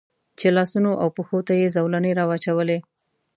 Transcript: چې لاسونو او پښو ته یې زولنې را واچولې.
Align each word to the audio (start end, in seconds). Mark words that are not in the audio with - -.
چې 0.39 0.47
لاسونو 0.55 0.91
او 1.01 1.07
پښو 1.17 1.39
ته 1.47 1.53
یې 1.61 1.67
زولنې 1.75 2.11
را 2.19 2.23
واچولې. 2.29 2.77